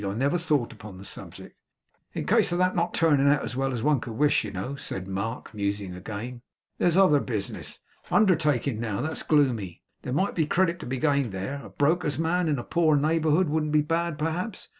[0.03, 1.55] I never thought upon the subject.'
[2.13, 4.75] 'In case of that not turning out as well as one could wish, you know,'
[4.75, 6.41] said Mark, musing again,
[6.79, 7.81] 'there's other businesses.
[8.09, 9.01] Undertaking now.
[9.01, 9.83] That's gloomy.
[10.01, 11.61] There might be credit to be gained there.
[11.63, 14.69] A broker's man in a poor neighbourhood wouldn't be bad perhaps.